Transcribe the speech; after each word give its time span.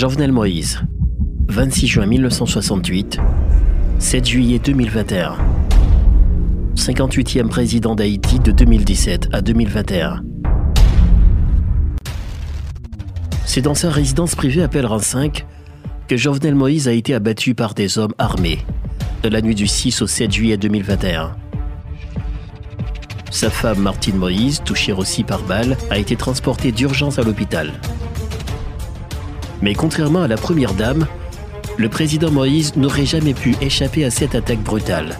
Jovenel 0.00 0.32
Moïse, 0.32 0.80
26 1.48 1.86
juin 1.86 2.06
1968, 2.06 3.18
7 3.98 4.26
juillet 4.26 4.58
2021. 4.58 5.36
58e 6.74 7.48
président 7.48 7.94
d'Haïti 7.94 8.38
de 8.38 8.50
2017 8.50 9.28
à 9.30 9.42
2021. 9.42 10.22
C'est 13.44 13.60
dans 13.60 13.74
sa 13.74 13.90
résidence 13.90 14.34
privée 14.34 14.62
à 14.62 14.68
Pèlerin 14.68 15.00
5 15.00 15.44
que 16.08 16.16
Jovenel 16.16 16.54
Moïse 16.54 16.88
a 16.88 16.92
été 16.92 17.12
abattu 17.12 17.54
par 17.54 17.74
des 17.74 17.98
hommes 17.98 18.14
armés 18.16 18.60
de 19.22 19.28
la 19.28 19.42
nuit 19.42 19.54
du 19.54 19.66
6 19.66 20.00
au 20.00 20.06
7 20.06 20.32
juillet 20.32 20.56
2021. 20.56 21.36
Sa 23.30 23.50
femme 23.50 23.80
Martine 23.80 24.16
Moïse, 24.16 24.62
touchée 24.64 24.94
aussi 24.94 25.24
par 25.24 25.42
balle, 25.42 25.76
a 25.90 25.98
été 25.98 26.16
transportée 26.16 26.72
d'urgence 26.72 27.18
à 27.18 27.22
l'hôpital. 27.22 27.70
Mais 29.62 29.74
contrairement 29.74 30.22
à 30.22 30.28
la 30.28 30.36
première 30.36 30.74
dame, 30.74 31.06
le 31.76 31.88
président 31.88 32.30
Moïse 32.30 32.76
n'aurait 32.76 33.06
jamais 33.06 33.34
pu 33.34 33.54
échapper 33.60 34.04
à 34.04 34.10
cette 34.10 34.34
attaque 34.34 34.62
brutale. 34.62 35.18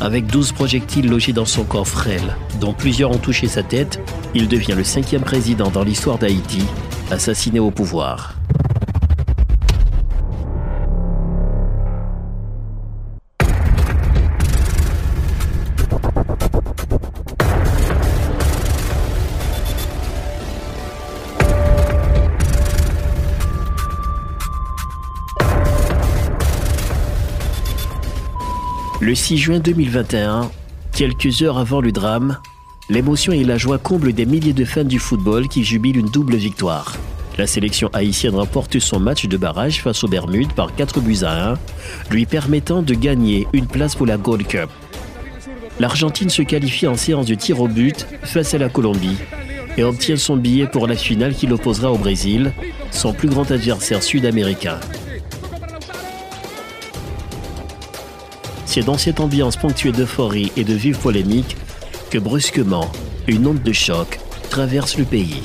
Avec 0.00 0.26
12 0.26 0.52
projectiles 0.52 1.08
logés 1.08 1.32
dans 1.32 1.44
son 1.44 1.64
corps 1.64 1.88
frêle, 1.88 2.36
dont 2.60 2.72
plusieurs 2.72 3.10
ont 3.10 3.18
touché 3.18 3.48
sa 3.48 3.62
tête, 3.62 4.00
il 4.34 4.48
devient 4.48 4.74
le 4.76 4.84
cinquième 4.84 5.22
président 5.22 5.70
dans 5.70 5.84
l'histoire 5.84 6.18
d'Haïti 6.18 6.62
assassiné 7.10 7.58
au 7.60 7.70
pouvoir. 7.70 8.39
Le 29.10 29.16
6 29.16 29.38
juin 29.38 29.58
2021, 29.58 30.52
quelques 30.92 31.42
heures 31.42 31.58
avant 31.58 31.80
le 31.80 31.90
drame, 31.90 32.38
l'émotion 32.88 33.32
et 33.32 33.42
la 33.42 33.58
joie 33.58 33.78
comblent 33.78 34.12
des 34.12 34.24
milliers 34.24 34.52
de 34.52 34.64
fans 34.64 34.84
du 34.84 35.00
football 35.00 35.48
qui 35.48 35.64
jubilent 35.64 35.98
une 35.98 36.10
double 36.10 36.36
victoire. 36.36 36.96
La 37.36 37.48
sélection 37.48 37.90
haïtienne 37.92 38.36
remporte 38.36 38.78
son 38.78 39.00
match 39.00 39.26
de 39.26 39.36
barrage 39.36 39.82
face 39.82 40.04
aux 40.04 40.06
Bermudes 40.06 40.52
par 40.52 40.76
4 40.76 41.00
buts 41.00 41.24
à 41.24 41.50
1, 41.50 41.58
lui 42.12 42.24
permettant 42.24 42.82
de 42.82 42.94
gagner 42.94 43.48
une 43.52 43.66
place 43.66 43.96
pour 43.96 44.06
la 44.06 44.16
Gold 44.16 44.46
Cup. 44.46 44.70
L'Argentine 45.80 46.30
se 46.30 46.42
qualifie 46.42 46.86
en 46.86 46.94
séance 46.96 47.26
de 47.26 47.34
tir 47.34 47.60
au 47.60 47.66
but 47.66 48.06
face 48.22 48.54
à 48.54 48.58
la 48.58 48.68
Colombie 48.68 49.18
et 49.76 49.82
obtient 49.82 50.18
son 50.18 50.36
billet 50.36 50.68
pour 50.68 50.86
la 50.86 50.94
finale 50.94 51.34
qui 51.34 51.48
l'opposera 51.48 51.90
au 51.90 51.98
Brésil, 51.98 52.52
son 52.92 53.12
plus 53.12 53.28
grand 53.28 53.50
adversaire 53.50 54.04
sud-américain. 54.04 54.78
C'est 58.72 58.86
dans 58.86 58.96
cette 58.96 59.18
ambiance 59.18 59.56
ponctuée 59.56 59.90
d'euphorie 59.90 60.52
et 60.56 60.62
de 60.62 60.74
vives 60.74 61.00
polémiques 61.00 61.56
que 62.08 62.18
brusquement, 62.18 62.86
une 63.26 63.48
onde 63.48 63.64
de 63.64 63.72
choc 63.72 64.20
traverse 64.48 64.96
le 64.96 65.02
pays. 65.02 65.42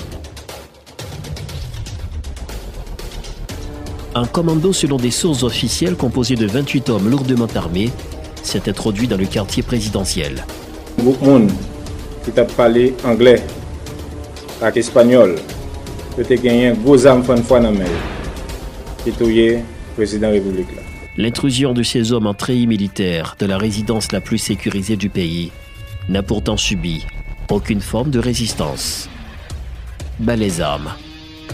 Un 4.13 4.27
commando 4.27 4.71
selon 4.73 4.97
des 4.97 5.09
sources 5.09 5.41
officielles 5.41 5.95
composé 5.95 6.35
de 6.35 6.45
28 6.45 6.87
hommes 6.91 7.09
lourdement 7.09 7.47
armés 7.55 7.89
s'est 8.43 8.69
introduit 8.69 9.07
dans 9.07 9.17
le 9.17 9.25
quartier 9.25 9.63
présidentiel. 9.63 10.45
De 10.99 11.03
monde 11.25 11.51
qui 12.23 12.29
parlé 12.55 12.93
anglais, 13.03 13.41
avec 14.61 14.77
espagnol, 14.77 15.37
peut 16.15 16.35
gagné 16.35 16.67
un 16.67 16.73
gros 16.75 17.07
fois 17.41 17.59
dans 17.59 17.71
qui 19.03 19.09
président 19.95 20.29
de. 20.29 20.94
L'intrusion 21.17 21.71
de 21.71 21.81
ces 21.81 22.11
hommes 22.11 22.27
en 22.27 22.33
treillis 22.33 22.67
militaire 22.67 23.37
de 23.39 23.45
la 23.45 23.57
résidence 23.57 24.11
la 24.11 24.19
plus 24.19 24.37
sécurisée 24.37 24.97
du 24.97 25.09
pays 25.09 25.51
n'a 26.09 26.21
pourtant 26.21 26.57
subi 26.57 27.05
aucune 27.49 27.79
forme 27.79 28.09
de 28.09 28.19
résistance. 28.19 29.09
Bas 30.19 30.35
les 30.35 30.59
armes. 30.59 30.91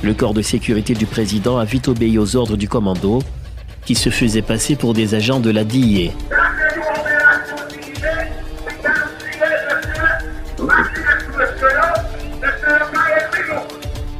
Le 0.01 0.15
corps 0.15 0.33
de 0.33 0.41
sécurité 0.41 0.95
du 0.95 1.05
président 1.05 1.59
a 1.59 1.65
vite 1.65 1.89
obéi 1.89 2.17
aux 2.17 2.35
ordres 2.35 2.57
du 2.57 2.67
commando 2.67 3.21
qui 3.85 3.93
se 3.93 4.09
faisait 4.09 4.41
passer 4.41 4.75
pour 4.75 4.95
des 4.95 5.13
agents 5.13 5.39
de 5.39 5.51
la 5.51 5.63
DIE. 5.63 6.09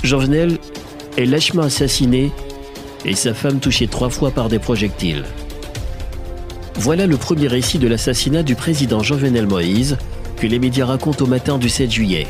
Jovenel 0.03 0.59
est 1.17 1.25
lâchement 1.25 1.63
assassiné 1.63 2.31
et 3.05 3.15
sa 3.15 3.33
femme 3.33 3.59
touchée 3.59 3.87
trois 3.87 4.09
fois 4.09 4.31
par 4.31 4.49
des 4.49 4.59
projectiles. 4.59 5.23
Voilà 6.75 7.05
le 7.05 7.17
premier 7.17 7.47
récit 7.47 7.79
de 7.79 7.87
l'assassinat 7.87 8.43
du 8.43 8.55
président 8.55 9.03
Jovenel 9.03 9.47
Moïse 9.47 9.97
que 10.37 10.47
les 10.47 10.59
médias 10.59 10.85
racontent 10.85 11.25
au 11.25 11.27
matin 11.27 11.57
du 11.57 11.69
7 11.69 11.91
juillet. 11.91 12.27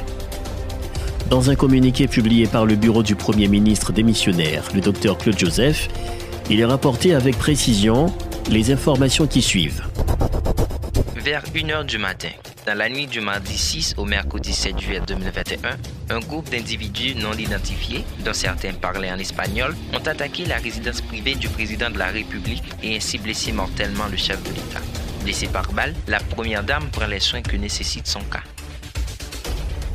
Dans 1.30 1.50
un 1.50 1.56
communiqué 1.56 2.08
publié 2.08 2.46
par 2.46 2.66
le 2.66 2.76
bureau 2.76 3.04
du 3.04 3.16
Premier 3.16 3.48
ministre 3.48 3.94
démissionnaire, 3.94 4.66
le 4.76 4.82
docteur 4.82 5.18
Claude 5.18 5.40
Joseph, 5.40 5.88
il 6.50 6.60
est 6.60 6.66
rapporté 6.66 7.14
avec 7.14 7.38
précision 7.38 8.08
les 8.50 8.72
informations 8.72 9.28
qui 9.28 9.42
suivent. 9.42 9.84
Vers 11.16 11.44
1h 11.46 11.86
du 11.86 11.98
matin, 11.98 12.32
dans 12.72 12.78
la 12.78 12.88
nuit 12.88 13.06
du 13.06 13.20
mardi 13.20 13.58
6 13.58 13.96
au 13.98 14.06
mercredi 14.06 14.54
7 14.54 14.80
juillet 14.80 15.02
2021, 15.06 15.72
un 16.10 16.20
groupe 16.22 16.50
d'individus 16.50 17.16
non 17.16 17.34
identifiés, 17.34 18.06
dont 18.24 18.32
certains 18.32 18.72
parlaient 18.72 19.12
en 19.12 19.18
espagnol, 19.18 19.76
ont 19.94 20.08
attaqué 20.08 20.46
la 20.46 20.56
résidence 20.56 21.02
privée 21.02 21.36
du 21.36 21.50
président 21.50 21.90
de 21.90 21.98
la 21.98 22.06
République 22.08 22.64
et 22.82 22.96
ainsi 22.96 23.18
blessé 23.18 23.52
mortellement 23.52 24.06
le 24.10 24.16
chef 24.16 24.42
de 24.44 24.50
l'État. 24.50 24.80
Blessée 25.26 25.48
par 25.48 25.70
balle, 25.74 25.94
la 26.08 26.20
première 26.20 26.64
dame 26.64 26.86
prend 26.94 27.08
les 27.08 27.20
soins 27.20 27.42
que 27.42 27.58
nécessite 27.58 28.08
son 28.08 28.22
cas. 28.22 28.44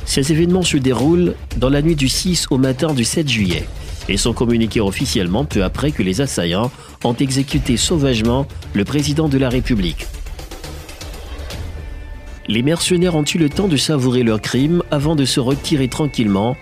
Ces 0.05 0.31
événements 0.31 0.61
se 0.61 0.77
déroulent 0.77 1.33
dans 1.55 1.69
la 1.69 1.81
nuit 1.81 1.95
du 1.95 2.09
6 2.09 2.45
au 2.51 2.59
matin 2.59 2.93
du 2.93 3.05
7 3.05 3.27
juillet 3.27 3.67
et 4.07 4.17
sont 4.17 4.33
communiqués 4.33 4.81
officiellement 4.81 5.45
peu 5.45 5.63
après 5.63 5.91
que 5.91 6.03
les 6.03 6.21
assaillants 6.21 6.71
ont 7.03 7.15
exécuté 7.15 7.75
sauvagement 7.75 8.45
le 8.73 8.85
président 8.85 9.29
de 9.29 9.39
la 9.39 9.49
République 9.49 10.05
les 12.47 12.63
mercenaires 12.63 13.15
ont 13.15 13.25
eu 13.25 13.37
le 13.37 13.49
temps 13.49 13.67
de 13.67 13.77
savourer 13.77 14.23
leur 14.23 14.41
crime 14.41 14.83
avant 14.89 15.15
de 15.15 15.25
se 15.25 15.39
retirer 15.39 15.87
tranquillement, 15.87 16.55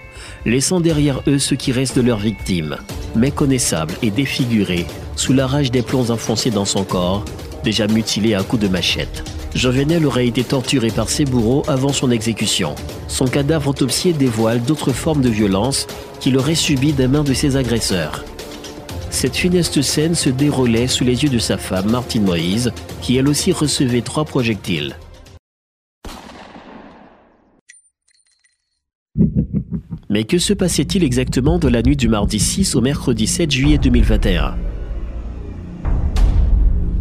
laissant 0.45 0.79
derrière 0.79 1.21
eux 1.27 1.39
ce 1.39 1.55
qui 1.55 1.71
reste 1.71 1.95
de 1.97 2.01
leurs 2.01 2.19
victimes, 2.19 2.77
méconnaissables 3.15 3.93
et 4.01 4.09
défigurés 4.09 4.85
sous 5.15 5.33
la 5.33 5.47
rage 5.47 5.71
des 5.71 5.81
plombs 5.81 6.09
enfoncés 6.09 6.51
dans 6.51 6.65
son 6.65 6.83
corps, 6.83 7.23
déjà 7.63 7.87
mutilé 7.87 8.33
à 8.33 8.43
coups 8.43 8.63
de 8.63 8.67
machette. 8.67 9.23
Jovenel 9.53 10.05
aurait 10.05 10.27
été 10.27 10.43
torturé 10.43 10.89
par 10.89 11.09
ses 11.09 11.23
bourreaux 11.23 11.63
avant 11.67 11.93
son 11.93 12.11
exécution. 12.11 12.75
Son 13.07 13.25
cadavre 13.25 13.69
autopsié 13.69 14.11
dévoile 14.11 14.61
d'autres 14.61 14.91
formes 14.91 15.21
de 15.21 15.29
violence 15.29 15.87
qu'il 16.19 16.37
aurait 16.37 16.55
subies 16.55 16.91
des 16.91 17.07
mains 17.07 17.23
de 17.23 17.33
ses 17.33 17.55
agresseurs. 17.55 18.25
Cette 19.11 19.37
funeste 19.37 19.81
scène 19.81 20.13
se 20.13 20.29
déroulait 20.29 20.87
sous 20.87 21.05
les 21.05 21.23
yeux 21.23 21.29
de 21.29 21.39
sa 21.39 21.57
femme, 21.57 21.89
Martine 21.89 22.25
Moïse, 22.25 22.73
qui 23.01 23.15
elle 23.15 23.29
aussi 23.29 23.53
recevait 23.53 24.01
trois 24.01 24.25
projectiles. 24.25 24.97
Mais 30.15 30.23
que 30.23 30.37
se 30.37 30.53
passait-il 30.53 31.03
exactement 31.03 31.59
de 31.59 31.67
la 31.67 31.81
nuit 31.81 31.97
du 31.97 32.07
mardi 32.07 32.39
6 32.39 32.77
au 32.77 32.79
mercredi 32.79 33.27
7 33.27 33.51
juillet 33.51 33.77
2021 33.77 34.55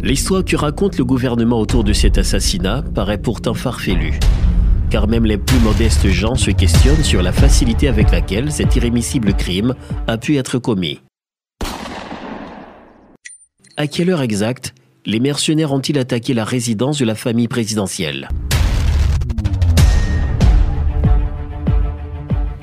L'histoire 0.01 0.43
que 0.43 0.57
raconte 0.57 0.97
le 0.97 1.05
gouvernement 1.05 1.57
autour 1.61 1.85
de 1.85 1.93
cet 1.93 2.17
assassinat 2.17 2.83
paraît 2.93 3.17
pourtant 3.17 3.53
farfelue, 3.53 4.19
car 4.89 5.07
même 5.07 5.23
les 5.23 5.37
plus 5.37 5.59
modestes 5.59 6.09
gens 6.09 6.35
se 6.35 6.51
questionnent 6.51 7.05
sur 7.05 7.21
la 7.21 7.31
facilité 7.31 7.87
avec 7.87 8.11
laquelle 8.11 8.51
cet 8.51 8.75
irrémissible 8.75 9.33
crime 9.33 9.75
a 10.07 10.17
pu 10.17 10.35
être 10.35 10.59
commis. 10.59 10.99
À 13.77 13.87
quelle 13.87 14.09
heure 14.09 14.23
exacte 14.23 14.75
les 15.05 15.21
mercenaires 15.21 15.71
ont-ils 15.71 15.99
attaqué 15.99 16.33
la 16.33 16.43
résidence 16.43 16.97
de 16.97 17.05
la 17.05 17.15
famille 17.15 17.47
présidentielle? 17.47 18.27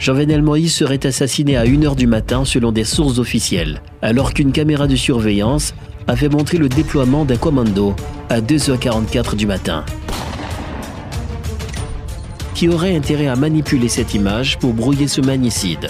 Jovenel 0.02 0.43
Moïse 0.43 0.75
serait 0.75 1.06
assassiné 1.06 1.56
à 1.56 1.64
1h 1.64 1.94
du 1.94 2.08
matin 2.08 2.44
selon 2.44 2.72
des 2.72 2.82
sources 2.82 3.20
officielles, 3.20 3.81
alors 4.02 4.34
qu'une 4.34 4.50
caméra 4.50 4.88
de 4.88 4.96
surveillance 4.96 5.75
avait 6.08 6.28
montré 6.28 6.58
le 6.58 6.69
déploiement 6.69 7.25
d'un 7.25 7.37
commando 7.37 7.94
à 8.28 8.40
2h44 8.40 9.37
du 9.37 9.46
matin. 9.46 9.84
Qui 12.56 12.69
aurait 12.69 12.96
intérêt 12.96 13.28
à 13.28 13.37
manipuler 13.37 13.87
cette 13.87 14.12
image 14.12 14.58
pour 14.58 14.72
brouiller 14.72 15.06
ce 15.06 15.20
magnicide? 15.20 15.88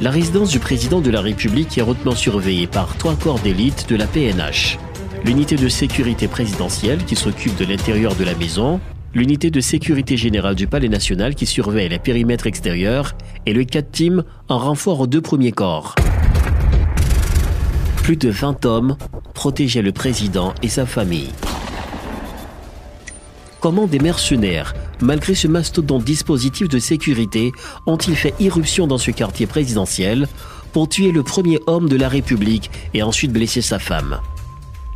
La 0.00 0.10
résidence 0.10 0.48
du 0.48 0.58
président 0.58 1.02
de 1.02 1.10
la 1.10 1.20
République 1.20 1.76
est 1.76 1.82
hautement 1.82 2.14
surveillée 2.14 2.66
par 2.66 2.96
trois 2.96 3.14
corps 3.14 3.40
d'élite 3.40 3.90
de 3.90 3.96
la 3.96 4.06
PNH. 4.06 4.78
L'unité 5.26 5.56
de 5.56 5.68
sécurité 5.68 6.28
présidentielle 6.28 7.04
qui 7.04 7.14
s'occupe 7.14 7.58
de 7.58 7.66
l'intérieur 7.66 8.14
de 8.14 8.24
la 8.24 8.34
maison, 8.34 8.80
l'unité 9.14 9.50
de 9.50 9.60
sécurité 9.60 10.16
générale 10.16 10.54
du 10.54 10.66
Palais 10.66 10.88
national 10.88 11.34
qui 11.34 11.46
surveille 11.46 11.88
les 11.88 11.98
périmètres 11.98 12.46
extérieurs 12.46 13.14
et 13.46 13.52
le 13.52 13.64
4 13.64 13.90
team 13.90 14.24
en 14.48 14.58
renfort 14.58 15.00
aux 15.00 15.06
deux 15.06 15.20
premiers 15.20 15.52
corps. 15.52 15.94
Plus 18.02 18.16
de 18.16 18.30
20 18.30 18.64
hommes 18.66 18.96
protégeaient 19.34 19.82
le 19.82 19.92
président 19.92 20.54
et 20.62 20.68
sa 20.68 20.86
famille. 20.86 21.30
Comment 23.60 23.86
des 23.86 24.00
mercenaires, 24.00 24.74
malgré 25.00 25.34
ce 25.34 25.46
mastodonte 25.46 26.04
dispositif 26.04 26.68
de 26.68 26.80
sécurité, 26.80 27.52
ont-ils 27.86 28.16
fait 28.16 28.34
irruption 28.40 28.88
dans 28.88 28.98
ce 28.98 29.12
quartier 29.12 29.46
présidentiel 29.46 30.26
pour 30.72 30.88
tuer 30.88 31.12
le 31.12 31.22
premier 31.22 31.60
homme 31.68 31.88
de 31.88 31.96
la 31.96 32.08
République 32.08 32.70
et 32.92 33.04
ensuite 33.04 33.32
blesser 33.32 33.62
sa 33.62 33.78
femme? 33.78 34.18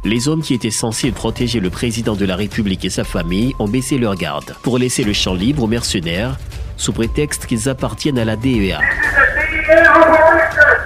Les 0.07 0.29
hommes 0.29 0.41
qui 0.41 0.55
étaient 0.55 0.71
censés 0.71 1.11
protéger 1.11 1.59
le 1.59 1.69
président 1.69 2.15
de 2.15 2.25
la 2.25 2.37
République 2.37 2.85
et 2.85 2.91
sa 2.91 3.03
famille 3.03 3.55
ont 3.59 3.67
baissé 3.67 3.99
leur 3.99 4.15
garde 4.15 4.55
pour 4.63 4.79
laisser 4.79 5.03
le 5.03 5.13
champ 5.13 5.35
libre 5.35 5.65
aux 5.65 5.67
mercenaires 5.67 6.39
sous 6.77 6.93
prétexte 6.93 7.47
qu'ils 7.47 7.69
appartiennent 7.69 8.19
à 8.19 8.25
la 8.25 8.37
DEA. 8.37 8.79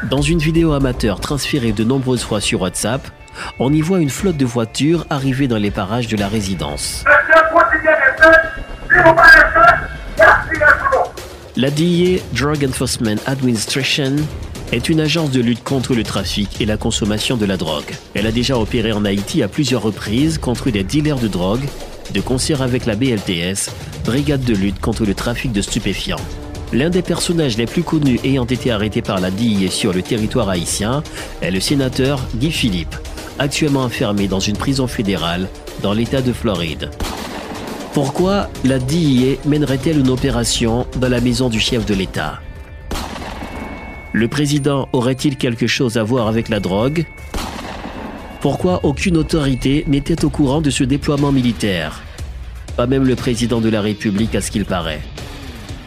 Dans 0.04 0.22
une 0.22 0.38
vidéo 0.38 0.72
amateur 0.72 1.20
transférée 1.20 1.72
de 1.72 1.84
nombreuses 1.84 2.22
fois 2.22 2.40
sur 2.40 2.62
WhatsApp, 2.62 3.06
on 3.58 3.70
y 3.72 3.82
voit 3.82 4.00
une 4.00 4.08
flotte 4.08 4.38
de 4.38 4.46
voitures 4.46 5.04
arriver 5.10 5.48
dans 5.48 5.58
les 5.58 5.70
parages 5.70 6.08
de 6.08 6.16
la 6.16 6.28
résidence. 6.28 7.04
La 11.56 11.70
DEA, 11.70 12.22
Drug 12.32 12.64
Enforcement 12.64 13.20
Administration, 13.26 14.16
est 14.72 14.88
une 14.88 15.00
agence 15.00 15.30
de 15.30 15.40
lutte 15.40 15.64
contre 15.64 15.94
le 15.94 16.04
trafic 16.04 16.60
et 16.60 16.66
la 16.66 16.76
consommation 16.76 17.36
de 17.36 17.44
la 17.44 17.56
drogue. 17.56 17.94
Elle 18.14 18.26
a 18.26 18.32
déjà 18.32 18.58
opéré 18.58 18.92
en 18.92 19.04
Haïti 19.04 19.42
à 19.42 19.48
plusieurs 19.48 19.82
reprises 19.82 20.38
contre 20.38 20.70
des 20.70 20.84
dealers 20.84 21.18
de 21.18 21.28
drogue, 21.28 21.64
de 22.12 22.20
concert 22.20 22.62
avec 22.62 22.86
la 22.86 22.94
BLTS, 22.94 23.70
Brigade 24.04 24.44
de 24.44 24.54
lutte 24.54 24.80
contre 24.80 25.04
le 25.04 25.14
trafic 25.14 25.52
de 25.52 25.62
stupéfiants. 25.62 26.20
L'un 26.72 26.90
des 26.90 27.02
personnages 27.02 27.56
les 27.56 27.66
plus 27.66 27.82
connus 27.82 28.20
ayant 28.22 28.44
été 28.44 28.70
arrêté 28.70 29.02
par 29.02 29.20
la 29.20 29.30
DIA 29.30 29.70
sur 29.70 29.92
le 29.92 30.02
territoire 30.02 30.48
haïtien 30.48 31.02
est 31.42 31.50
le 31.50 31.60
sénateur 31.60 32.20
Guy 32.36 32.52
Philippe, 32.52 32.94
actuellement 33.40 33.82
enfermé 33.82 34.28
dans 34.28 34.40
une 34.40 34.56
prison 34.56 34.86
fédérale 34.86 35.48
dans 35.82 35.92
l'État 35.92 36.22
de 36.22 36.32
Floride. 36.32 36.90
Pourquoi 37.92 38.48
la 38.64 38.78
DIA 38.78 39.36
mènerait-elle 39.46 39.98
une 39.98 40.10
opération 40.10 40.86
dans 40.96 41.08
la 41.08 41.20
maison 41.20 41.48
du 41.48 41.58
chef 41.58 41.84
de 41.86 41.94
l'État? 41.94 42.40
Le 44.12 44.28
président 44.28 44.88
aurait-il 44.92 45.36
quelque 45.36 45.66
chose 45.66 45.96
à 45.96 46.02
voir 46.02 46.26
avec 46.26 46.48
la 46.48 46.60
drogue? 46.60 47.04
Pourquoi 48.40 48.80
aucune 48.84 49.16
autorité 49.16 49.84
n'était 49.86 50.24
au 50.24 50.30
courant 50.30 50.60
de 50.60 50.70
ce 50.70 50.82
déploiement 50.82 51.30
militaire? 51.30 52.02
Pas 52.76 52.86
même 52.86 53.06
le 53.06 53.14
président 53.14 53.60
de 53.60 53.68
la 53.68 53.80
République 53.80 54.34
à 54.34 54.40
ce 54.40 54.50
qu'il 54.50 54.64
paraît. 54.64 55.02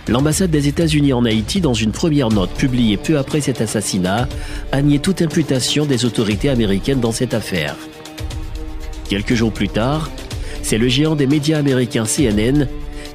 L'ambassade 0.07 0.51
des 0.51 0.67
États-Unis 0.67 1.13
en 1.13 1.25
Haïti, 1.25 1.61
dans 1.61 1.73
une 1.73 1.91
première 1.91 2.29
note 2.29 2.53
publiée 2.53 2.97
peu 2.97 3.17
après 3.17 3.41
cet 3.41 3.61
assassinat, 3.61 4.27
a 4.71 4.81
nié 4.81 4.99
toute 4.99 5.21
imputation 5.21 5.85
des 5.85 6.05
autorités 6.05 6.49
américaines 6.49 6.99
dans 6.99 7.13
cette 7.13 7.33
affaire. 7.33 7.75
Quelques 9.09 9.33
jours 9.33 9.51
plus 9.51 9.69
tard, 9.69 10.11
c'est 10.61 10.77
le 10.77 10.87
géant 10.87 11.15
des 11.15 11.27
médias 11.27 11.59
américains 11.59 12.05
CNN 12.05 12.67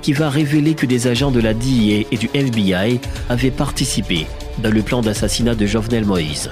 qui 0.02 0.12
va 0.12 0.30
révéler 0.30 0.74
que 0.74 0.86
des 0.86 1.06
agents 1.06 1.30
de 1.30 1.40
la 1.40 1.54
DIA 1.54 2.04
et 2.10 2.16
du 2.16 2.30
FBI 2.34 3.00
avaient 3.28 3.50
participé 3.50 4.26
dans 4.62 4.70
le 4.72 4.82
plan 4.82 5.00
d'assassinat 5.00 5.54
de 5.54 5.66
Jovenel 5.66 6.04
Moïse. 6.04 6.50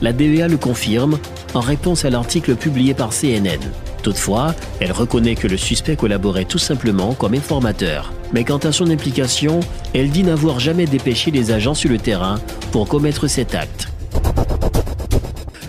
La 0.00 0.12
DEA 0.12 0.48
le 0.48 0.56
confirme 0.56 1.18
en 1.54 1.60
réponse 1.60 2.04
à 2.04 2.10
l'article 2.10 2.56
publié 2.56 2.94
par 2.94 3.10
CNN. 3.10 3.60
Toutefois, 4.02 4.54
elle 4.80 4.92
reconnaît 4.92 5.34
que 5.34 5.46
le 5.46 5.56
suspect 5.56 5.96
collaborait 5.96 6.44
tout 6.44 6.58
simplement 6.58 7.14
comme 7.14 7.34
informateur. 7.34 8.12
Mais 8.32 8.44
quant 8.44 8.58
à 8.58 8.72
son 8.72 8.90
implication, 8.90 9.60
elle 9.94 10.10
dit 10.10 10.24
n'avoir 10.24 10.60
jamais 10.60 10.86
dépêché 10.86 11.30
les 11.30 11.52
agents 11.52 11.74
sur 11.74 11.90
le 11.90 11.98
terrain 11.98 12.38
pour 12.70 12.86
commettre 12.86 13.28
cet 13.28 13.54
acte. 13.54 13.88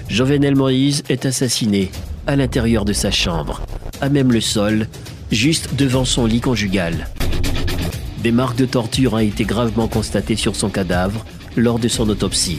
Jovenel 0.10 0.56
Moïse 0.56 1.04
est 1.10 1.26
assassiné 1.26 1.92
à 2.28 2.36
l'intérieur 2.36 2.86
de 2.86 2.94
sa 2.94 3.12
chambre, 3.12 3.62
à 4.02 4.10
même 4.10 4.32
le 4.32 4.42
sol, 4.42 4.88
juste 5.32 5.76
devant 5.76 6.06
son 6.06 6.26
lit 6.26 6.42
conjugal. 6.42 7.08
Des 8.26 8.32
marques 8.32 8.58
de 8.58 8.66
torture 8.66 9.14
ont 9.14 9.20
été 9.20 9.44
gravement 9.44 9.88
constatées 9.88 10.36
sur 10.36 10.56
son 10.56 10.70
cadavre 10.70 11.24
lors 11.56 11.78
de 11.78 11.88
son 11.88 12.10
autopsie. 12.10 12.58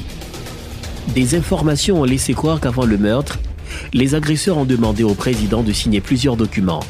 Des 1.08 1.34
informations 1.34 2.02
ont 2.02 2.04
laissé 2.04 2.34
croire 2.34 2.60
qu'avant 2.60 2.84
le 2.84 2.96
meurtre, 2.96 3.40
les 3.92 4.14
agresseurs 4.14 4.58
ont 4.58 4.64
demandé 4.64 5.02
au 5.02 5.14
président 5.14 5.64
de 5.64 5.72
signer 5.72 6.00
plusieurs 6.00 6.36
documents, 6.36 6.84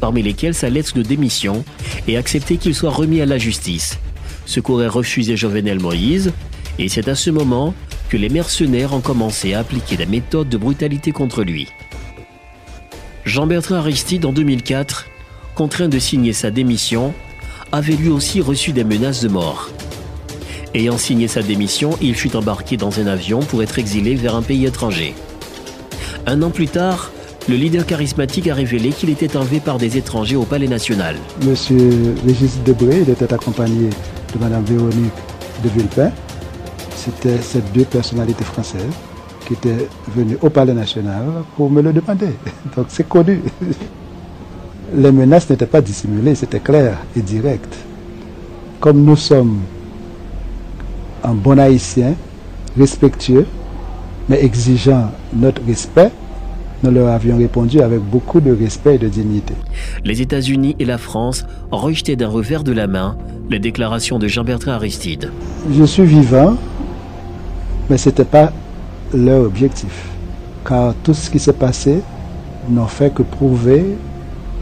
parmi 0.00 0.22
lesquels 0.22 0.54
sa 0.54 0.70
lettre 0.70 0.94
de 0.94 1.02
démission 1.02 1.66
et 2.08 2.16
accepter 2.16 2.56
qu'il 2.56 2.74
soit 2.74 2.88
remis 2.88 3.20
à 3.20 3.26
la 3.26 3.36
justice, 3.36 3.98
ce 4.46 4.58
qu'aurait 4.58 4.88
refusé 4.88 5.36
Jovenel 5.36 5.78
Moïse, 5.78 6.32
et 6.78 6.88
c'est 6.88 7.08
à 7.08 7.14
ce 7.14 7.28
moment 7.28 7.74
que 8.08 8.16
les 8.16 8.30
mercenaires 8.30 8.94
ont 8.94 9.02
commencé 9.02 9.52
à 9.52 9.58
appliquer 9.58 9.98
des 9.98 10.06
méthodes 10.06 10.48
de 10.48 10.56
brutalité 10.56 11.12
contre 11.12 11.42
lui. 11.42 11.68
Jean-Bertrand 13.26 13.74
Aristide, 13.74 14.24
en 14.24 14.32
2004, 14.32 15.10
contraint 15.54 15.88
de 15.88 15.98
signer 15.98 16.32
sa 16.32 16.50
démission, 16.50 17.12
avait 17.74 17.96
lui 17.96 18.08
aussi 18.08 18.40
reçu 18.40 18.72
des 18.72 18.84
menaces 18.84 19.20
de 19.20 19.28
mort. 19.28 19.68
Ayant 20.74 20.96
signé 20.96 21.26
sa 21.26 21.42
démission, 21.42 21.90
il 22.00 22.14
fut 22.14 22.36
embarqué 22.36 22.76
dans 22.76 23.00
un 23.00 23.08
avion 23.08 23.40
pour 23.40 23.64
être 23.64 23.80
exilé 23.80 24.14
vers 24.14 24.36
un 24.36 24.42
pays 24.42 24.64
étranger. 24.64 25.12
Un 26.24 26.40
an 26.42 26.50
plus 26.50 26.68
tard, 26.68 27.10
le 27.48 27.56
leader 27.56 27.84
charismatique 27.84 28.46
a 28.46 28.54
révélé 28.54 28.90
qu'il 28.90 29.10
était 29.10 29.36
enlevé 29.36 29.58
par 29.58 29.78
des 29.78 29.98
étrangers 29.98 30.36
au 30.36 30.44
Palais 30.44 30.68
national. 30.68 31.16
Monsieur 31.44 32.14
Régis 32.24 32.62
Debré, 32.64 33.00
il 33.02 33.10
était 33.10 33.34
accompagné 33.34 33.90
de 34.32 34.38
Madame 34.38 34.64
Véronique 34.64 35.12
de 35.64 35.68
Villepin. 35.70 36.12
C'était 36.94 37.38
ces 37.42 37.60
deux 37.74 37.84
personnalités 37.84 38.44
françaises 38.44 38.94
qui 39.48 39.54
étaient 39.54 39.88
venues 40.14 40.38
au 40.42 40.48
Palais 40.48 40.74
national 40.74 41.24
pour 41.56 41.68
me 41.70 41.82
le 41.82 41.92
demander. 41.92 42.34
Donc 42.76 42.86
c'est 42.88 43.08
connu 43.08 43.42
les 44.96 45.12
menaces 45.12 45.50
n'étaient 45.50 45.66
pas 45.66 45.80
dissimulées, 45.80 46.34
c'était 46.34 46.60
clair 46.60 46.98
et 47.16 47.20
direct. 47.20 47.74
Comme 48.80 49.04
nous 49.04 49.16
sommes 49.16 49.58
un 51.22 51.34
bon 51.34 51.58
haïtien, 51.58 52.14
respectueux, 52.78 53.46
mais 54.28 54.42
exigeant 54.42 55.10
notre 55.34 55.62
respect, 55.66 56.10
nous 56.82 56.90
leur 56.90 57.08
avions 57.08 57.38
répondu 57.38 57.80
avec 57.80 58.00
beaucoup 58.00 58.40
de 58.40 58.52
respect 58.52 58.96
et 58.96 58.98
de 58.98 59.08
dignité. 59.08 59.54
Les 60.04 60.20
États-Unis 60.20 60.76
et 60.78 60.84
la 60.84 60.98
France 60.98 61.44
ont 61.72 61.78
rejeté 61.78 62.14
d'un 62.14 62.28
revers 62.28 62.62
de 62.62 62.72
la 62.72 62.86
main 62.86 63.16
les 63.50 63.58
déclarations 63.58 64.18
de 64.18 64.28
Jean-Bertrand 64.28 64.72
Aristide. 64.72 65.30
Je 65.72 65.84
suis 65.84 66.04
vivant, 66.04 66.56
mais 67.88 67.96
ce 67.96 68.10
n'était 68.10 68.24
pas 68.24 68.52
leur 69.14 69.44
objectif, 69.44 70.08
car 70.66 70.94
tout 71.02 71.14
ce 71.14 71.30
qui 71.30 71.38
s'est 71.38 71.52
passé 71.54 72.00
n'a 72.68 72.86
fait 72.86 73.12
que 73.12 73.22
prouver 73.22 73.96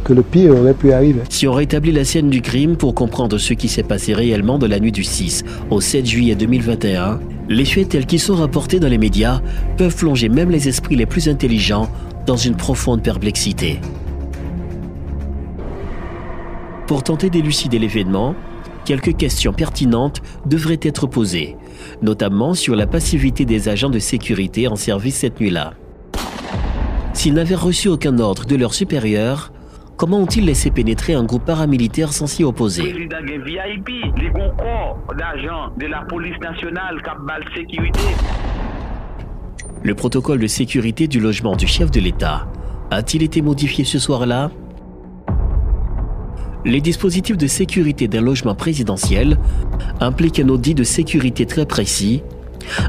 que 0.02 0.12
le 0.12 0.22
pire 0.22 0.54
aurait 0.56 0.74
pu 0.74 0.92
arriver. 0.92 1.20
Si 1.28 1.46
on 1.46 1.52
rétablit 1.52 1.92
la 1.92 2.04
scène 2.04 2.30
du 2.30 2.42
crime 2.42 2.76
pour 2.76 2.94
comprendre 2.94 3.38
ce 3.38 3.54
qui 3.54 3.68
s'est 3.68 3.82
passé 3.82 4.14
réellement 4.14 4.58
de 4.58 4.66
la 4.66 4.80
nuit 4.80 4.92
du 4.92 5.04
6 5.04 5.44
au 5.70 5.80
7 5.80 6.06
juillet 6.06 6.34
2021, 6.34 7.20
les 7.48 7.64
faits 7.64 7.90
tels 7.90 8.06
qu'ils 8.06 8.20
sont 8.20 8.34
rapportés 8.34 8.80
dans 8.80 8.88
les 8.88 8.98
médias 8.98 9.40
peuvent 9.76 9.96
plonger 9.96 10.28
même 10.28 10.50
les 10.50 10.68
esprits 10.68 10.96
les 10.96 11.06
plus 11.06 11.28
intelligents 11.28 11.88
dans 12.26 12.36
une 12.36 12.56
profonde 12.56 13.02
perplexité. 13.02 13.80
Pour 16.86 17.02
tenter 17.02 17.30
d'élucider 17.30 17.78
l'événement, 17.78 18.34
quelques 18.84 19.16
questions 19.16 19.52
pertinentes 19.52 20.20
devraient 20.46 20.80
être 20.82 21.06
posées, 21.06 21.56
notamment 22.02 22.54
sur 22.54 22.76
la 22.76 22.86
passivité 22.86 23.44
des 23.44 23.68
agents 23.68 23.90
de 23.90 23.98
sécurité 23.98 24.68
en 24.68 24.76
service 24.76 25.16
cette 25.16 25.40
nuit-là. 25.40 25.74
S'ils 27.14 27.34
n'avaient 27.34 27.54
reçu 27.54 27.88
aucun 27.88 28.18
ordre 28.18 28.46
de 28.46 28.56
leur 28.56 28.74
supérieur, 28.74 29.52
Comment 29.96 30.20
ont-ils 30.20 30.44
laissé 30.44 30.70
pénétrer 30.70 31.14
un 31.14 31.24
groupe 31.24 31.44
paramilitaire 31.44 32.12
sans 32.12 32.26
s'y 32.26 32.44
opposer 32.44 32.92
Le 39.82 39.94
protocole 39.94 40.38
de 40.40 40.46
sécurité 40.46 41.08
du 41.08 41.20
logement 41.20 41.56
du 41.56 41.66
chef 41.66 41.90
de 41.90 42.00
l'État 42.00 42.46
a-t-il 42.90 43.22
été 43.22 43.42
modifié 43.42 43.84
ce 43.84 43.98
soir-là 43.98 44.50
Les 46.64 46.80
dispositifs 46.80 47.38
de 47.38 47.46
sécurité 47.46 48.08
d'un 48.08 48.20
logement 48.20 48.54
présidentiel 48.54 49.38
impliquent 50.00 50.40
un 50.40 50.48
audit 50.48 50.74
de 50.74 50.84
sécurité 50.84 51.46
très 51.46 51.64
précis, 51.64 52.22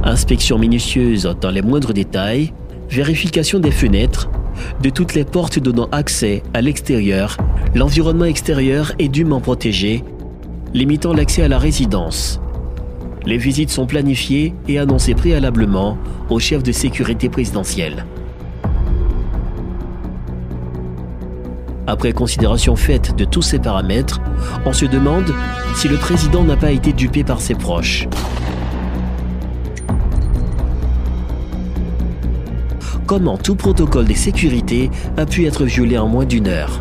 inspection 0.03 0.57
minutieuse 0.57 1.29
dans 1.39 1.51
les 1.51 1.61
moindres 1.61 1.93
détails, 1.93 2.53
vérification 2.89 3.59
des 3.59 3.71
fenêtres, 3.71 4.29
de 4.81 4.89
toutes 4.89 5.13
les 5.13 5.25
portes 5.25 5.59
donnant 5.59 5.87
accès 5.91 6.43
à 6.53 6.61
l'extérieur, 6.61 7.37
l'environnement 7.75 8.25
extérieur 8.25 8.93
est 8.99 9.07
dûment 9.07 9.41
protégé, 9.41 10.03
limitant 10.73 11.13
l'accès 11.13 11.43
à 11.43 11.47
la 11.47 11.59
résidence. 11.59 12.39
Les 13.25 13.37
visites 13.37 13.69
sont 13.69 13.85
planifiées 13.85 14.53
et 14.67 14.79
annoncées 14.79 15.15
préalablement 15.15 15.97
au 16.29 16.39
chef 16.39 16.63
de 16.63 16.71
sécurité 16.71 17.29
présidentiel. 17.29 18.05
Après 21.85 22.13
considération 22.13 22.75
faite 22.75 23.15
de 23.15 23.25
tous 23.25 23.41
ces 23.41 23.59
paramètres, 23.59 24.21
on 24.65 24.73
se 24.73 24.85
demande 24.85 25.33
si 25.75 25.89
le 25.89 25.97
président 25.97 26.43
n'a 26.43 26.55
pas 26.55 26.71
été 26.71 26.93
dupé 26.93 27.23
par 27.23 27.41
ses 27.41 27.55
proches. 27.55 28.07
Comment 33.05 33.37
tout 33.37 33.55
protocole 33.55 34.05
de 34.05 34.13
sécurité 34.13 34.89
a 35.17 35.25
pu 35.25 35.45
être 35.45 35.65
violé 35.65 35.97
en 35.97 36.07
moins 36.07 36.25
d'une 36.25 36.47
heure 36.47 36.79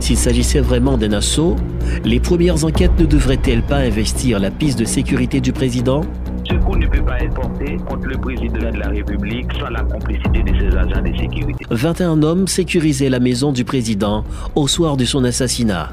S'il 0.00 0.16
s'agissait 0.16 0.60
vraiment 0.60 0.96
d'un 0.96 1.12
assaut, 1.12 1.56
les 2.02 2.18
premières 2.18 2.64
enquêtes 2.64 2.98
ne 2.98 3.04
devraient-elles 3.04 3.62
pas 3.62 3.78
investir 3.78 4.40
la 4.40 4.50
piste 4.50 4.78
de 4.78 4.86
sécurité 4.86 5.40
du 5.42 5.52
président? 5.52 6.00
Ce 6.48 6.54
coup 6.54 6.76
ne 6.76 6.86
peut 6.86 7.02
pas 7.02 7.20
être 7.20 7.34
porté 7.34 7.76
contre 7.88 8.06
le 8.06 8.16
président 8.16 8.70
de 8.70 8.78
la 8.78 8.88
République 8.88 9.46
sans 9.58 9.68
la 9.68 9.82
complicité 9.82 10.42
de 10.42 10.58
ses 10.58 10.76
agents 10.76 11.02
de 11.02 11.16
sécurité. 11.18 11.64
21 11.70 12.22
hommes 12.22 12.48
sécurisaient 12.48 13.10
la 13.10 13.20
maison 13.20 13.52
du 13.52 13.64
président 13.64 14.24
au 14.54 14.66
soir 14.66 14.96
de 14.96 15.04
son 15.04 15.24
assassinat. 15.24 15.92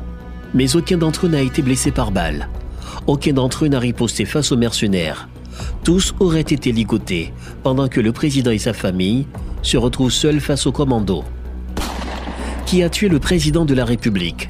Mais 0.53 0.77
aucun 0.77 0.97
d'entre 0.97 1.25
eux 1.25 1.29
n'a 1.29 1.41
été 1.41 1.61
blessé 1.61 1.91
par 1.91 2.11
balle. 2.11 2.47
Aucun 3.05 3.33
d'entre 3.33 3.65
eux 3.65 3.69
n'a 3.69 3.79
riposté 3.79 4.25
face 4.25 4.51
aux 4.51 4.57
mercenaires. 4.57 5.27
Tous 5.83 6.13
auraient 6.19 6.41
été 6.41 6.71
ligotés 6.71 7.33
pendant 7.63 7.87
que 7.87 8.01
le 8.01 8.11
président 8.11 8.51
et 8.51 8.57
sa 8.57 8.73
famille 8.73 9.27
se 9.61 9.77
retrouvent 9.77 10.11
seuls 10.11 10.39
face 10.39 10.67
aux 10.67 10.71
commandos. 10.71 11.23
Qui 12.65 12.83
a 12.83 12.89
tué 12.89 13.09
le 13.09 13.19
président 13.19 13.65
de 13.65 13.73
la 13.73 13.85
République? 13.85 14.49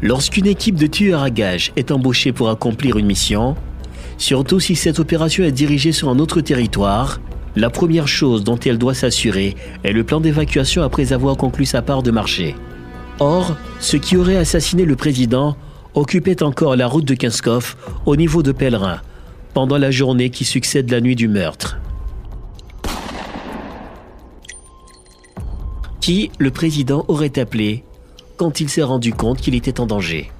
Lorsqu'une 0.00 0.46
équipe 0.46 0.76
de 0.76 0.86
tueurs 0.86 1.22
à 1.22 1.30
gages 1.30 1.72
est 1.76 1.90
embauchée 1.90 2.32
pour 2.32 2.50
accomplir 2.50 2.98
une 2.98 3.06
mission, 3.06 3.56
surtout 4.16 4.60
si 4.60 4.76
cette 4.76 5.00
opération 5.00 5.44
est 5.44 5.52
dirigée 5.52 5.92
sur 5.92 6.08
un 6.08 6.18
autre 6.20 6.40
territoire, 6.40 7.20
la 7.56 7.70
première 7.70 8.06
chose 8.06 8.44
dont 8.44 8.58
elle 8.58 8.78
doit 8.78 8.94
s'assurer 8.94 9.56
est 9.82 9.92
le 9.92 10.04
plan 10.04 10.20
d'évacuation 10.20 10.82
après 10.82 11.12
avoir 11.12 11.36
conclu 11.36 11.64
sa 11.64 11.82
part 11.82 12.04
de 12.04 12.12
marché. 12.12 12.54
Or, 13.18 13.56
ceux 13.80 13.98
qui 13.98 14.16
auraient 14.16 14.36
assassiné 14.36 14.84
le 14.84 14.94
président 14.94 15.56
occupaient 15.98 16.42
encore 16.42 16.76
la 16.76 16.86
route 16.86 17.04
de 17.04 17.14
Kinskov 17.14 17.76
au 18.06 18.14
niveau 18.14 18.42
de 18.42 18.52
Pèlerin 18.52 19.00
pendant 19.52 19.78
la 19.78 19.90
journée 19.90 20.30
qui 20.30 20.44
succède 20.44 20.90
la 20.90 21.00
nuit 21.00 21.16
du 21.16 21.26
meurtre. 21.26 21.78
Qui 26.00 26.30
le 26.38 26.50
président 26.50 27.04
aurait 27.08 27.38
appelé 27.38 27.84
quand 28.36 28.60
il 28.60 28.68
s'est 28.68 28.82
rendu 28.82 29.12
compte 29.12 29.40
qu'il 29.40 29.54
était 29.54 29.80
en 29.80 29.86
danger? 29.86 30.30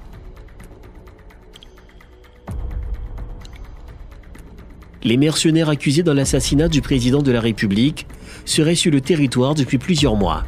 Les 5.03 5.17
mercenaires 5.17 5.69
accusés 5.69 6.03
dans 6.03 6.13
l'assassinat 6.13 6.69
du 6.69 6.81
président 6.81 7.21
de 7.21 7.31
la 7.31 7.41
République 7.41 8.07
seraient 8.45 8.75
sur 8.75 8.91
le 8.91 9.01
territoire 9.01 9.55
depuis 9.55 9.77
plusieurs 9.77 10.15
mois. 10.15 10.43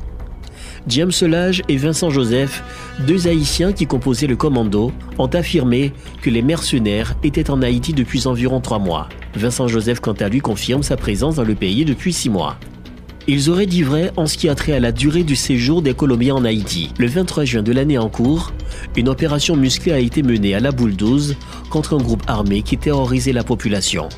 James 0.88 1.12
Solage 1.12 1.62
et 1.70 1.78
Vincent 1.78 2.10
Joseph, 2.10 2.64
deux 3.06 3.28
Haïtiens 3.28 3.72
qui 3.72 3.86
composaient 3.86 4.28
le 4.28 4.36
commando, 4.36 4.92
ont 5.20 5.28
affirmé 5.28 5.94
que 6.22 6.30
les 6.30 6.42
mercenaires 6.42 7.16
étaient 7.24 7.50
en 7.52 7.62
Haïti 7.62 7.94
depuis 7.94 8.28
environ 8.28 8.62
trois 8.62 8.80
mois. 8.80 9.08
Vincent 9.36 9.68
Joseph, 9.68 10.00
quant 10.00 10.14
à 10.14 10.28
lui, 10.28 10.40
confirme 10.40 10.84
sa 10.84 10.98
présence 10.98 11.36
dans 11.36 11.44
le 11.44 11.56
pays 11.56 11.86
depuis 11.86 12.14
six 12.14 12.30
mois. 12.30 12.58
Ils 13.28 13.52
auraient 13.52 13.68
dit 13.68 13.84
vrai 13.84 14.12
en 14.18 14.26
ce 14.26 14.36
qui 14.36 14.50
a 14.50 14.56
trait 14.56 14.74
à 14.74 14.80
la 14.80 14.92
durée 14.92 15.24
du 15.24 15.36
séjour 15.36 15.84
des 15.84 15.94
Colombiens 15.94 16.36
en 16.36 16.44
Haïti. 16.44 16.92
Le 16.98 17.06
23 17.06 17.46
juin 17.46 17.62
de 17.62 17.72
l'année 17.72 18.00
en 18.00 18.10
cours, 18.10 18.52
une 18.96 19.10
opération 19.10 19.56
musclée 19.56 19.92
a 19.92 20.00
été 20.00 20.24
menée 20.24 20.56
à 20.56 20.60
la 20.60 20.72
boule 20.72 20.96
12 20.96 21.36
contre 21.70 21.96
un 21.96 22.02
groupe 22.02 22.24
armé 22.26 22.64
qui 22.64 22.78
terrorisait 22.78 23.34
la 23.34 23.44
population. 23.44 24.10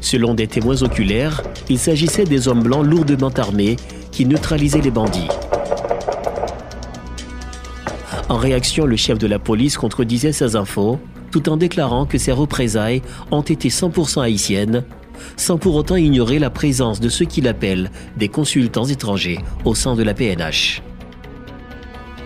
Selon 0.00 0.32
des 0.32 0.46
témoins 0.46 0.82
oculaires, 0.82 1.42
il 1.68 1.78
s'agissait 1.78 2.24
des 2.24 2.48
hommes 2.48 2.62
blancs 2.62 2.86
lourdement 2.86 3.32
armés 3.36 3.76
qui 4.10 4.24
neutralisaient 4.24 4.80
les 4.80 4.90
bandits. 4.90 5.28
En 8.28 8.36
réaction, 8.36 8.84
le 8.84 8.96
chef 8.96 9.18
de 9.18 9.26
la 9.26 9.38
police 9.38 9.76
contredisait 9.78 10.32
ces 10.32 10.54
infos, 10.54 10.98
tout 11.30 11.48
en 11.48 11.56
déclarant 11.56 12.06
que 12.06 12.18
ces 12.18 12.32
représailles 12.32 13.02
ont 13.30 13.42
été 13.42 13.68
100% 13.68 14.22
haïtiennes 14.22 14.84
sans 15.36 15.58
pour 15.58 15.74
autant 15.74 15.96
ignorer 15.96 16.38
la 16.38 16.50
présence 16.50 17.00
de 17.00 17.08
ce 17.08 17.24
qu'il 17.24 17.48
appelle 17.48 17.90
des 18.16 18.28
consultants 18.28 18.84
étrangers 18.84 19.38
au 19.64 19.74
sein 19.74 19.94
de 19.94 20.02
la 20.02 20.14
PNH. 20.14 20.82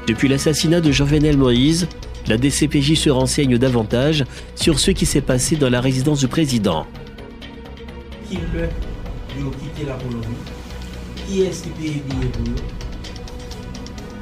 Depuis 0.06 0.28
l'assassinat 0.28 0.80
de 0.80 0.90
Jovenel 0.90 1.37
Moïse, 1.37 1.88
la 2.26 2.37
DCPJ 2.37 2.94
se 2.94 3.11
renseigne 3.11 3.59
davantage 3.59 4.25
sur 4.54 4.78
ce 4.78 4.90
qui 4.90 5.06
s'est 5.06 5.21
passé 5.21 5.56
dans 5.56 5.71
la 5.71 5.80
résidence 5.80 6.21
du 6.21 6.28
président. 6.28 6.87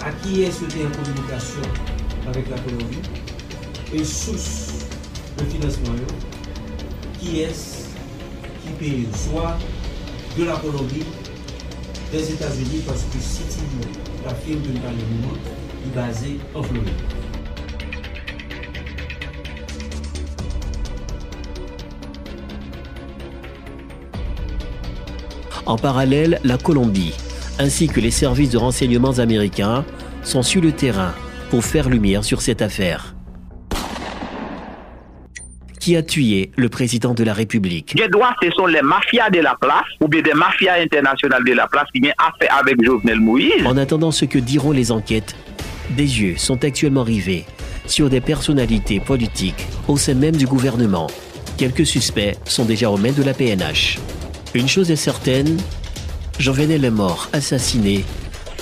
À 0.03 0.11
qui 0.23 0.43
est-ce 0.43 0.65
qui 0.65 0.81
est 0.81 0.87
en 0.87 0.91
communication 0.91 1.63
avec 2.27 2.49
la 2.49 2.59
Colombie 2.59 2.99
Et 3.93 4.05
source 4.05 4.87
de 5.39 5.45
financement 5.45 5.95
Qui 7.19 7.41
est-ce 7.41 7.81
pays, 8.79 9.07
soit 9.15 9.59
de 10.39 10.45
la 10.45 10.57
Colombie, 10.57 11.05
des 12.13 12.33
États-Unis, 12.33 12.83
parce 12.87 13.03
que 13.05 13.19
si 13.21 13.43
la 14.25 14.35
firme 14.35 14.63
de 14.63 14.69
nous 14.69 15.37
est 15.87 15.95
basée 15.95 16.39
en 16.55 16.63
Floride. 16.63 16.89
En 25.67 25.77
parallèle, 25.77 26.41
la 26.43 26.59
Colombie, 26.59 27.15
ainsi 27.61 27.89
que 27.89 28.01
les 28.01 28.11
services 28.11 28.51
de 28.51 28.59
renseignements 28.59 29.19
américains, 29.19 29.85
sont 30.23 30.43
sur 30.43 30.63
le 30.63 30.73
terrain 30.73 31.13
pour 31.51 31.63
faire 31.63 31.89
lumière 31.89 32.25
sur 32.25 32.41
cette 32.41 32.63
affaire 32.63 33.15
qui 35.79 35.97
a 35.97 36.03
tué 36.03 36.51
le 36.57 36.69
président 36.69 37.15
de 37.15 37.25
la 37.25 37.33
République? 37.33 37.95
Les 37.99 38.09
droits, 38.09 38.35
ce 38.43 38.51
sont 38.51 38.67
les 38.67 38.83
mafias 38.83 39.31
de 39.31 39.41
la 39.41 39.57
place 39.59 39.87
ou 40.01 40.09
bien 40.09 40.21
des 40.21 40.35
mafias 40.35 40.75
internationales 40.75 41.43
de 41.43 41.53
la 41.53 41.67
place 41.69 41.87
qui 41.95 42.01
viennent 42.01 42.13
affaire 42.19 42.55
avec 42.55 42.77
Jovenel 42.85 43.19
Moïse. 43.19 43.67
En 43.67 43.79
attendant 43.79 44.11
ce 44.11 44.27
que 44.27 44.39
diront 44.39 44.73
les 44.73 44.93
enquêtes, 44.93 45.35
des 45.97 46.21
yeux 46.21 46.37
sont 46.37 46.63
actuellement 46.65 47.03
rivés 47.03 47.47
sur 47.87 48.11
des 48.11 48.21
personnalités 48.21 49.01
politiques 49.01 49.67
au 49.89 49.97
sein 49.97 50.15
même 50.15 50.37
du 50.37 50.47
gouvernement. 50.47 51.07
Quelques 51.57 51.87
suspects 51.87 52.37
sont 52.45 52.67
déjà 52.67 52.91
aux 52.91 52.99
mains 52.99 53.13
de 53.13 53.23
la 53.23 53.33
PNH. 53.33 53.99
Une 54.55 54.69
chose 54.69 54.91
est 54.91 54.97
certaine, 54.97 55.57
Jovenel 56.41 56.87
est 56.87 56.91
mort, 56.91 57.29
assassiné, 57.35 58.03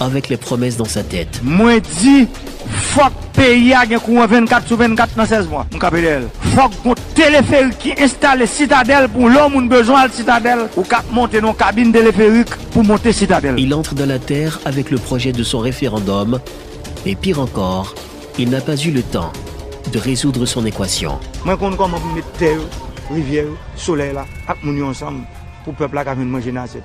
avec 0.00 0.28
les 0.28 0.36
promesses 0.36 0.76
dans 0.76 0.84
sa 0.84 1.04
tête. 1.04 1.40
Moi 1.44 1.78
dit, 1.78 2.26
fuck 2.68 3.12
pays 3.32 3.72
a 3.72 3.84
24 3.86 4.66
sur 4.66 4.76
24 4.76 5.14
dans 5.14 5.24
16 5.24 5.48
mois. 5.48 5.64
Faut 5.70 6.68
qu'on 6.82 6.94
téléphérique 7.14 7.78
qui 7.78 7.94
installe 8.02 8.48
citadelle 8.48 9.08
pour 9.08 9.28
l'homme 9.28 9.52
qui 9.52 9.58
a 9.58 9.78
besoin 9.78 10.08
de 10.08 10.12
citadelle 10.12 10.68
ou 10.76 10.82
cap 10.82 11.04
monter 11.12 11.40
dans 11.40 11.54
cabine 11.54 11.92
téléphérique 11.92 12.48
pour 12.72 12.82
monter 12.82 13.12
citadelle. 13.12 13.54
Il 13.58 13.72
entre 13.72 13.94
dans 13.94 14.06
la 14.06 14.18
terre 14.18 14.58
avec 14.64 14.90
le 14.90 14.98
projet 14.98 15.30
de 15.30 15.44
son 15.44 15.60
référendum 15.60 16.40
et 17.06 17.14
pire 17.14 17.40
encore, 17.40 17.94
il 18.38 18.50
n'a 18.50 18.60
pas 18.60 18.76
eu 18.76 18.90
le 18.90 19.02
temps 19.02 19.32
de 19.92 19.98
résoudre 20.00 20.46
son 20.46 20.66
équation. 20.66 21.20
Moi, 21.44 21.56
je 21.60 21.76
comment 21.76 22.00
mettre 22.14 22.32
terre, 22.38 22.58
rivière, 23.08 23.46
soleil 23.76 24.12
là, 24.12 24.26
avec 24.48 24.64
mon 24.64 24.88
ensemble 24.88 25.20
pour 25.62 25.74
le 25.74 25.78
peuple 25.78 26.02
qui 26.02 26.08
a 26.08 26.14
manger 26.16 26.50
dans 26.50 26.66
cette 26.66 26.82